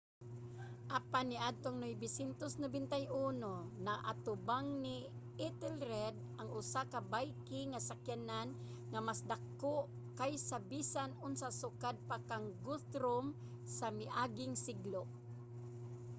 [0.99, 4.95] apan niadtong 991 naatubang ni
[5.47, 8.47] ethelred ang usa ka viking nga sakyanan
[8.91, 9.75] nga mas dako
[10.19, 13.25] kaysa bisan unsa sukad pa kang guthrum
[13.77, 15.03] sa miaging siglo